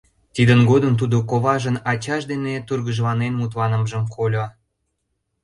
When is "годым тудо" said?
0.69-1.17